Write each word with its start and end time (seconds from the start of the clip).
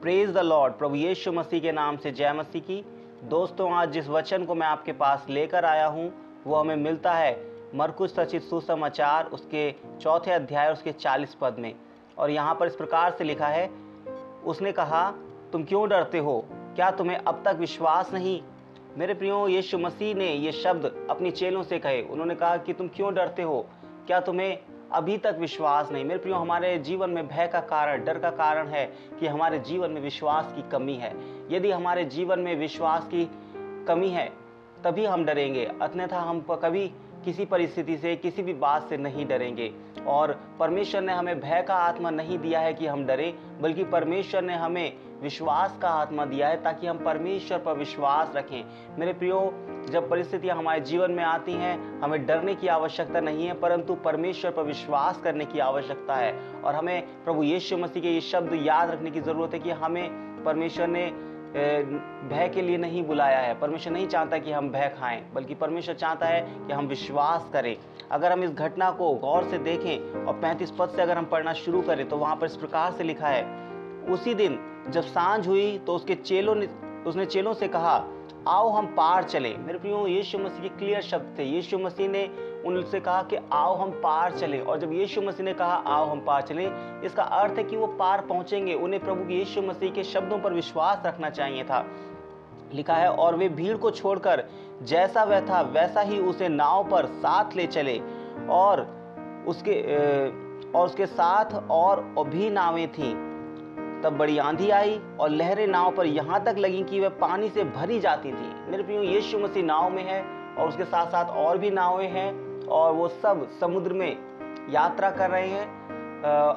Praise 0.00 0.30
the 0.30 0.38
Lord 0.38 0.74
प्रभु 0.74 0.94
यीशु 0.94 1.32
मसीह 1.32 1.60
के 1.60 1.72
नाम 1.72 1.96
से 1.96 2.12
जय 2.12 2.32
मसीह 2.32 2.62
की। 2.62 2.84
दोस्तों, 3.24 3.72
आज 3.72 3.90
जिस 3.90 4.08
वचन 4.08 4.44
को 4.44 4.54
मैं 4.54 4.66
आपके 4.66 4.92
पास 4.92 5.26
लेकर 5.30 5.64
आया 5.64 5.86
हूँ, 5.86 6.12
वो 6.44 6.56
हमें 6.56 6.76
मिलता 6.76 7.12
है 7.12 7.46
मरकुश 7.74 8.10
सचित 8.10 8.42
सुसमाचार, 8.42 9.24
उसके 9.24 9.74
चौथे 10.00 10.30
अध्याय, 10.30 10.72
उसके 10.72 10.92
चालीस 10.92 11.34
पद 11.34 11.56
में। 11.58 11.74
और 12.18 12.30
यहाँ 12.30 12.54
पर 12.54 12.66
इस 12.66 12.76
प्रकार 12.76 13.10
से 13.10 13.24
लिखा 13.24 13.46
है, 13.46 13.70
उसने 14.44 14.72
कहा, 14.72 15.14
तुम 15.52 15.64
क्यों 15.64 15.88
डरते 15.88 16.18
हो? 16.18 16.44
क्या 16.52 16.90
तुम्हें 16.90 17.18
अब 17.18 17.42
तक 17.44 17.56
विश्वास 17.58 18.14
नहीं? 18.14 18.42
मेरे 18.98 19.14
प्रियो, 19.14 19.48
यीशु 19.48 19.78
मसीह 19.78 20.14
ने 20.14 20.32
ये 20.32 20.52
शब्द 20.52 21.06
अपनी 21.10 21.30
चेलों 21.30 21.62
से 21.62 21.78
कहे। 21.78 22.02
उन्होंने 22.02 22.34
कहा 22.34 22.56
कि, 22.56 22.72
तुम 22.72 22.88
क्यों 22.88 23.14
डरते 23.14 23.42
हो? 23.42 23.66
क्या 24.06 24.20
तुम्हें 24.20 24.58
अभी 24.96 25.18
तक 25.18 25.36
विश्वास 25.38 25.90
नहीं। 25.92 26.04
मेरे 26.04 26.20
प्रियो, 26.20 26.36
हमारे 26.36 26.78
जीवन 26.78 27.10
में 27.10 27.28
भय 27.28 27.46
का 27.46 27.60
कारण, 27.60 28.04
डर 28.04 28.18
का 28.18 28.30
कारण 28.30 28.68
है 28.68 28.86
कि 29.20 29.26
हमारे 29.26 29.58
जीवन 29.58 29.90
में 29.90 30.00
विश्वास 30.00 30.52
की 30.56 30.70
कमी 30.70 30.94
है। 30.94 31.14
यदि 31.50 31.70
हमारे 31.70 32.04
जीवन 32.04 32.38
में 32.38 32.56
विश्वास 32.56 33.06
की 33.06 33.30
कमी 33.88 34.08
है, 34.08 34.32
तभी 34.84 35.04
हम 35.04 35.24
डरेंगे। 35.24 35.64
अन्यथा 35.82 36.20
हम 36.20 36.40
कभी 36.40 36.88
किसी 37.24 37.44
परिस्थिति 37.44 37.96
से, 37.96 38.16
किसी 38.16 38.42
भी 38.42 38.52
बात 38.52 38.88
से 38.88 38.96
नहीं 38.96 39.26
डरेंगे। 39.26 39.72
और 40.06 40.40
परमेश्वर 40.58 41.00
ने 41.00 41.12
हमें 41.12 41.40
भय 41.40 41.62
का 41.68 41.74
आत्मा 41.74 42.10
नहीं 42.10 42.38
दिया 42.38 42.60
है 42.60 42.74
कि 42.74 42.86
हम 42.86 43.06
डरें, 43.06 43.60
बल्कि 43.60 43.84
परमेश्वर 43.84 44.42
ने 44.42 44.54
हमें 44.54 44.92
विश्वास 45.22 45.78
का 45.82 45.88
आत्मा 45.90 46.24
दिया 46.24 46.48
है 46.48 46.62
ताकि 46.62 46.86
हम 46.86 46.98
परमेश्वर 46.98 47.58
पर 47.58 47.74
विश्वास 47.74 48.32
रखें। 48.36 48.96
मेरे 48.98 49.12
प्रियो, 49.12 49.38
जब 49.90 50.08
परिस्थितियाँ 50.10 50.56
हमारे 50.56 50.80
जीवन 50.80 51.10
में 51.10 51.22
आती 51.24 51.52
हैं, 51.52 52.00
हमें 52.00 52.26
डरने 52.26 52.54
की 52.54 52.68
आवश्यकता 52.68 53.20
नहीं 53.20 53.46
है, 53.46 53.54
परंतु 53.54 53.94
परमेश्वर 54.04 54.50
पर 54.50 54.62
विश्वास 54.62 55.20
करने 55.24 55.44
की 55.44 55.58
आवश्यकता 55.60 56.14
है। 56.14 56.32
और 56.62 56.74
हमें 56.74 57.24
प्रभु 57.24 57.42
यीशु 57.42 57.76
मसीह 57.78 58.02
के 58.02 58.08
ये 58.08 58.20
शब्द 58.22 58.54
याद 58.62 58.90
रखने 58.90 59.10
की 59.10 59.20
ज़रूरत 59.20 59.54
है 59.54 59.60
कि 59.60 59.70
हमें 59.72 60.44
परमेश्वर 60.44 60.86
ने 60.86 61.10
भय 62.28 62.48
के 62.54 62.62
लिए 62.62 62.76
नहीं 62.76 63.02
बुलाया 63.04 63.38
है। 63.38 63.58
परमेश्वर 63.60 63.92
नहीं 63.92 64.06
चाहता 64.08 64.38
कि 64.38 64.52
हम 64.52 64.70
भय 64.70 64.88
खाएँ, 64.98 65.20
बल्कि 65.34 65.54
परमेश्वर 65.54 65.94
चाहता 65.94 66.26
है 66.26 66.40
कि 66.66 66.72
हम 66.72 66.86
विश्वास 66.86 67.48
करें। 67.52 67.76
अगर 68.10 68.32
हम 68.32 68.44
इस 68.44 68.50
घटना 68.50 68.90
को 68.90 69.12
गौर 69.16 69.44
से 69.44 69.58
देखें 69.58 70.24
और 70.26 70.34
पैंतीस 70.34 70.70
पद 70.70 70.88
से 70.88 71.02
अगर 71.02 71.18
हम 71.18 71.24
पढ़ना 71.24 71.52
शुरू 71.54 71.82
करें 71.82 72.08
तो 72.08 72.16
वहाँ 72.16 72.36
पर 72.36 72.46
इस 72.46 72.56
प्रकार 72.56 72.92
से 72.92 73.04
लिखा 73.04 73.28
है, 73.28 73.44
उसी 74.06 74.34
दिन 74.34 74.58
जब 74.90 75.02
साँझ 75.02 75.48
हुई 75.48 75.78
तो 75.78 75.94
उसके 75.94 76.14
चेलों 76.14 76.54
ने, 76.54 76.68
उसने 77.06 77.26
चेलों 77.26 77.54
से 77.54 77.68
कहा, 77.68 78.04
आओ 78.48 78.68
हम 78.68 78.86
पार 78.86 79.22
चले। 79.22 79.56
मेरे 79.56 79.78
प्रियो, 79.78 80.06
यीशु 80.06 80.38
मसीह 80.38 80.62
के 80.62 80.68
क्लियर 80.68 81.02
शब्द 81.02 81.38
थे। 81.38 81.44
यीशु 81.44 81.78
मसीह 81.78 82.08
ने 82.08 82.30
उनसे 82.66 83.00
कहा 83.00 83.22
कि, 83.22 83.36
आओ 83.52 83.76
हम 83.76 83.90
पार 83.90 84.32
चले। 84.32 84.60
और 84.60 84.78
जब 84.78 84.92
यीशु 84.92 85.22
मसीह 85.22 85.44
ने 85.44 85.54
कहा, 85.54 85.74
आओ 85.74 86.06
हम 86.06 86.20
पार 86.20 86.42
चले, 86.42 86.70
इसका 87.06 87.22
अर्थ 87.22 87.58
है 87.58 87.64
कि 87.64 87.76
वो 87.76 87.86
पार 87.86 88.20
पहुँचेंगे। 88.20 88.74
उन्हें 88.74 89.04
प्रभु 89.04 89.30
यीशु 89.30 89.62
मसीह 89.62 89.90
के 89.90 90.04
शब्दों 90.04 90.38
पर 90.38 90.52
विश्वास 90.52 91.02
रखना 91.06 91.30
चाहिए 91.30 91.64
था। 91.64 91.86
लिखा 92.74 92.94
है, 92.94 93.12
और 93.12 93.36
वे 93.36 93.48
भीड़ 93.48 93.76
को 93.76 93.90
छोड़कर 93.90 94.44
जैसा 94.82 95.24
वह 95.24 95.40
था, 95.40 95.60
वैसा 95.60 96.00
ही 96.00 96.20
उसे 96.20 96.48
नाव 96.48 96.88
पर 96.90 97.06
साथ 97.06 97.56
ले 97.56 97.66
चले। 97.66 98.02
और 98.50 98.96
उसके 99.48 99.82
और 100.72 100.86
उसके 100.86 101.06
साथ 101.06 101.70
और 101.70 102.14
भी 102.18 102.50
नावें 102.50 102.92
थीं। 102.92 103.25
तब 104.06 104.16
बड़ी 104.18 104.36
आंधी 104.38 104.68
आई 104.70 105.00
और 105.20 105.30
लहरें 105.30 105.66
नाव 105.66 105.90
पर 105.90 106.06
यहाँ 106.06 106.42
तक 106.44 106.56
लगी 106.58 106.82
कि 106.82 107.00
वह 107.00 107.08
पानी 107.20 107.48
से 107.48 107.62
भरी 107.66 107.98
जाती 108.00 108.32
थी। 108.32 108.70
मेरे 108.70 108.82
प्रियो, 108.82 109.02
यीशु 109.02 109.38
मसीह 109.38 109.64
नाव 109.64 109.88
में 109.90 110.02
है 110.04 110.20
और 110.58 110.68
उसके 110.68 110.84
साथ 110.84 111.06
साथ 111.06 111.30
और 111.36 111.58
भी 111.58 111.70
नावें 111.70 112.08
हैं 112.10 112.66
और 112.66 112.92
वो 112.92 113.08
सब 113.08 113.46
समुद्र 113.60 113.92
में 113.92 114.16
यात्रा 114.70 115.10
कर 115.10 115.30
रहे 115.30 115.48
हैं। 115.48 115.66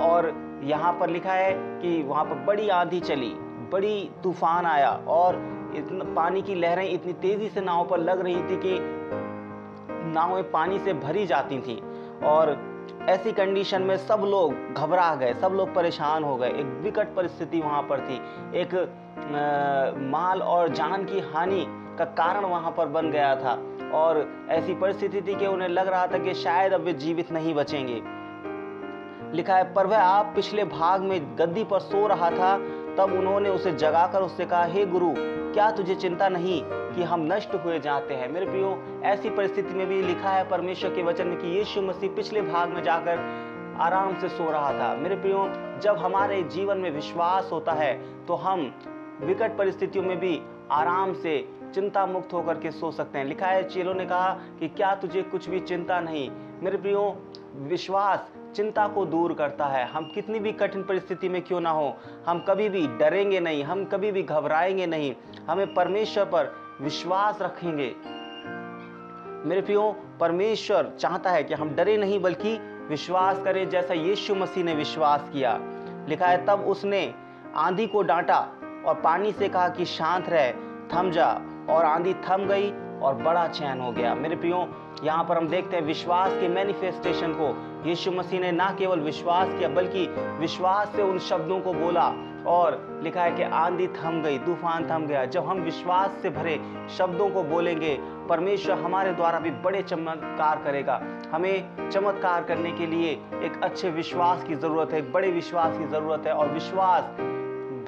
और 0.00 0.32
यहाँ 0.64 0.92
पर 0.92 1.10
लिखा 1.10 1.32
है 1.32 1.52
कि 1.82 2.02
वहाँ 2.02 2.24
पर 2.24 2.44
बड़ी 2.44 2.68
आंधी 2.68 3.00
चली, 3.00 3.32
बड़ी 3.72 4.10
तूफ़ान 4.22 4.66
आया 4.66 4.90
और 5.08 5.36
इतना 5.76 6.12
पानी 6.14 6.42
की 6.42 6.54
लहरें 6.54 6.88
इतनी 6.90 7.12
तेज़ी 7.22 7.48
से 7.48 7.60
नाव 7.60 7.86
पर 7.88 7.98
लग 8.00 8.20
रही 8.20 8.42
थी 8.42 8.56
कि 8.56 8.78
नावें 10.12 10.50
पानी 10.50 10.78
से 10.78 10.92
भरी 11.00 11.26
जाती 11.26 11.58
थी। 11.60 11.80
और 12.26 12.56
ऐसी 13.08 13.32
कंडीशन 13.32 13.82
में 13.82 13.96
सब 13.96 14.22
लोग 14.26 14.74
घबरा 14.74 15.14
गए 15.14 15.34
सब 15.34 15.52
लोग 15.52 15.74
परेशान 15.74 16.24
हो 16.24 16.36
गए। 16.36 16.48
एक 16.48 16.80
विकट 16.82 17.14
परिस्थिति 17.14 17.60
वहाँ 17.60 17.82
पर 17.82 18.00
थी। 18.00 18.16
एक 18.60 18.74
आ, 18.74 20.00
माल 20.00 20.42
और 20.42 20.68
जान 20.68 21.04
की 21.04 21.20
हानि 21.20 21.64
का 21.98 22.04
कारण 22.04 22.44
वहाँ 22.44 22.74
पर 22.76 22.86
बन 22.86 23.10
गया 23.10 23.34
था। 23.36 23.52
और 23.94 24.28
ऐसी 24.50 24.74
परिस्थिति 24.74 25.22
थी 25.22 25.34
कि 25.34 25.46
उन्हें 25.46 25.68
लग 25.68 25.88
रहा 25.88 26.06
था 26.06 26.18
कि 26.18 26.34
शायद 26.34 26.72
अब 26.72 26.80
वे 26.80 26.92
जीवित 26.92 27.32
नहीं 27.32 27.54
बचेंगे। 27.54 28.02
लिखा 29.36 29.56
है 29.56 29.74
पर 29.74 29.86
वह 29.86 29.98
आप 29.98 30.32
पिछले 30.34 30.64
भाग 30.64 31.00
में 31.00 31.38
गद्दी 31.38 31.64
पर 31.64 31.78
सो 31.78 32.06
रहा 32.06 32.30
था 32.30 32.56
तब 33.00 33.12
उन्होंने 33.12 33.48
उसे 33.48 33.70
जगाकर 33.72 34.22
उससे 34.22 34.44
कहा, 34.46 34.64
हे 34.64 34.84
गुरु, 34.86 35.12
क्या 35.52 35.70
तुझे 35.70 35.94
चिंता 35.94 36.28
नहीं 36.28 36.62
कि 36.64 37.02
हम 37.02 37.20
नष्ट 37.22 37.54
हुए 37.54 37.78
जाते 37.80 38.14
हैं? 38.14 38.28
मेरे 38.32 38.46
प्रियो, 38.46 39.00
ऐसी 39.04 39.30
परिस्थिति 39.30 39.74
में 39.74 39.86
भी 39.86 40.00
लिखा 40.02 40.30
है 40.30 40.48
परमेश्वर 40.48 40.90
के 40.94 41.02
वचन 41.02 41.26
में 41.26 41.38
कि 41.38 41.48
यीशु 41.48 41.82
मसीह 41.82 42.10
पिछले 42.10 42.42
भाग 42.42 42.68
में 42.68 42.82
जाकर 42.82 43.18
आराम 43.80 44.18
से 44.20 44.28
सो 44.28 44.50
रहा 44.50 44.72
था। 44.72 44.94
मेरे 44.96 45.16
प्रियो, 45.16 45.46
जब 45.82 45.96
हमारे 45.96 46.42
जीवन 46.42 46.78
में 46.78 46.90
विश्वास 46.90 47.48
होता 47.52 47.72
है 47.72 47.92
तो 48.26 48.34
हम 48.34 48.72
विकट 49.20 49.56
परिस्थितियों 49.58 50.04
में 50.04 50.18
भी 50.18 50.40
आराम 50.72 51.14
से 51.14 51.38
चिंता 51.74 52.04
मुक्त 52.06 52.32
होकर 52.32 52.58
के 52.58 52.70
सो 52.70 52.90
सकते 52.90 53.18
हैं। 53.18 53.24
लिखा 53.24 53.46
है, 53.46 53.62
चेलों 53.68 53.94
ने 53.94 54.06
कहा 54.06 54.30
कि 54.60 54.68
क्या 54.68 54.94
तुझे 54.96 55.22
कुछ 55.22 55.48
भी 55.48 55.60
चिंता 55.62 56.00
नहीं? 56.00 56.30
मेरे 56.62 56.76
प्रियो, 56.76 57.16
विश्वास 57.68 58.30
चिंता 58.54 58.88
को 58.88 59.06
दूर 59.06 59.32
करता 59.32 59.66
है। 59.66 59.86
हम 59.86 60.10
कितनी 60.14 60.38
भी 60.38 60.52
कठिन 60.52 60.82
परिस्थिति 60.82 61.28
में 61.28 61.42
क्यों 61.42 61.60
ना 61.60 61.70
हो, 61.70 61.96
हम 62.26 62.44
कभी 62.48 62.68
भी 62.68 62.86
डरेंगे 62.86 63.40
नहीं, 63.40 63.64
हम 63.64 63.84
कभी 63.84 64.12
भी 64.12 64.22
घबराएँगे 64.22 64.86
नहीं, 64.86 65.14
हमें 65.50 65.74
परमेश्वर 65.74 66.24
पर 66.24 66.52
विश्वास 66.80 67.38
रखेंगे। 67.42 67.94
मेरे 69.48 69.62
प्रियो, 69.62 69.96
परमेश्वर 70.20 70.92
चाहता 71.00 71.30
है 71.30 71.44
कि 71.44 71.54
हम 71.54 71.70
डरे 71.70 71.96
नहीं, 71.96 72.20
बल्कि 72.20 72.58
विश्वास 72.88 73.42
करें 73.42 73.68
जैसा 73.68 73.94
यीशु 73.94 74.34
मसीह 74.34 74.64
ने 74.64 74.74
विश्वास 74.74 75.30
किया। 75.32 75.60
लिखा 76.08 76.26
है, 76.26 76.46
तब 76.46 76.60
उसने 76.60 77.14
आंधी 77.56 77.86
को 77.86 78.02
डांटा 78.02 78.38
और 78.86 78.94
पानी 78.94 79.32
से 79.32 79.48
कहा 79.48 79.68
कि 79.68 79.84
शांत 79.84 80.28
रहे, 80.28 80.52
थम 80.94 81.10
जा। 81.10 81.40
और 81.70 81.84
आंधी 81.84 82.14
थम 82.14 82.36
गई 82.36 82.70
और 83.02 83.14
बड़ा 83.14 83.46
चैन 83.48 83.80
हो 83.80 83.90
गया। 83.92 84.14
मेरे 84.14 84.36
प्रियो, 84.36 84.66
यहाँ 85.04 85.24
पर 85.24 85.36
हम 85.36 85.48
देखते 85.48 85.76
हैं 85.76 85.84
विश्वास 85.84 86.32
के 86.32 86.48
मैनिफेस्टेशन 86.48 87.32
को। 87.32 87.54
यीशु 87.88 88.10
मसीह 88.12 88.40
ने 88.40 88.50
ना 88.52 88.70
केवल 88.78 89.00
विश्वास 89.00 89.48
किया, 89.48 89.68
बल्कि 89.68 90.06
विश्वास 90.40 90.92
से 90.96 91.02
उन 91.02 91.18
शब्दों 91.18 91.60
को 91.60 91.72
बोला 91.74 92.12
और 92.46 92.78
लिखा 93.02 93.22
है 93.22 93.32
कि 93.32 93.42
आंधी 93.42 93.86
थम 93.86 94.20
गई, 94.22 94.38
तूफ़ान 94.38 94.84
थम 94.90 95.06
गया। 95.06 95.24
जब 95.26 95.46
हम 95.46 95.60
विश्वास 95.60 96.18
से 96.22 96.30
भरे 96.30 96.58
शब्दों 96.98 97.28
को 97.30 97.42
बोलेंगे, 97.44 97.96
परमेश्वर 98.28 98.78
हमारे 98.78 99.12
द्वारा 99.12 99.38
भी 99.38 99.50
बड़े 99.64 99.82
चमत्कार 99.82 100.62
करेगा। 100.64 101.00
हमें 101.32 101.88
चमत्कार 101.90 102.44
करने 102.44 102.70
के 102.72 102.86
लिए 102.86 103.10
एक 103.44 103.60
अच्छे 103.62 103.90
विश्वास 103.90 104.44
की 104.44 104.54
ज़रूरत 104.54 104.92
है 104.92 104.98
एक 104.98 105.12
बड़े 105.12 105.30
विश्वास 105.30 105.78
की 105.78 105.86
ज़रूरत 105.86 106.26
है 106.26 106.32
और 106.32 106.52
विश्वास 106.52 107.04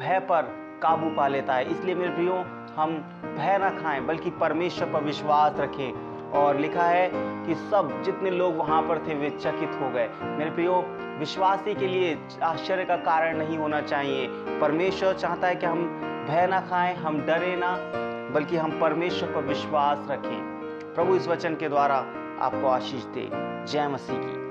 भय 0.00 0.18
पर 0.30 0.50
काबू 0.82 1.10
पा 1.16 1.28
लेता 1.28 1.54
है। 1.54 1.70
इसलिए 1.70 1.94
मेरे 1.94 2.10
प्रियो 2.10 2.44
हम 2.76 2.90
भय 3.38 3.58
ना 3.58 3.70
खाएँ, 3.70 4.00
बल्कि 4.00 4.30
परमेश्वर 4.30 4.92
पर 4.92 5.00
विश्वास 5.00 5.52
रखें। 5.58 6.12
और 6.30 6.56
लिखा 6.56 6.82
है 6.82 7.10
कि 7.14 7.54
सब 7.54 8.02
जितने 8.04 8.30
लोग 8.30 8.56
वहाँ 8.56 8.82
पर 8.82 8.98
थे, 8.98 9.14
वे 9.14 9.30
चकित 9.30 9.70
हो 9.82 9.90
गए। 9.90 10.10
मेरे 10.22 10.50
प्रियो, 10.50 10.84
विश्वासी 11.18 11.74
के 11.74 11.86
लिए 11.86 12.18
आश्चर्य 12.42 12.84
का 12.84 12.96
कारण 12.96 13.38
नहीं 13.38 13.58
होना 13.58 13.80
चाहिए। 13.80 14.26
परमेश्वर 14.60 15.14
चाहता 15.14 15.48
है 15.48 15.54
कि 15.54 15.66
हम 15.66 15.84
भय 16.28 16.46
ना 16.46 16.60
खाएँ, 16.60 16.96
हम 16.96 17.20
डरे 17.20 17.56
ना, 17.56 17.76
बल्कि 18.34 18.56
हम 18.56 18.80
परमेश्वर 18.80 19.28
पर 19.28 19.40
विश्वास 19.40 19.98
रखें। 20.10 20.42
प्रभु 20.94 21.16
इस 21.16 21.28
वचन 21.28 21.54
के 21.54 21.68
द्वारा 21.68 21.96
आपको 22.40 22.66
आशीष 22.66 23.04
दे। 23.04 23.30
जय 23.72 23.88
मसीह 23.88 24.16
की। 24.18 24.41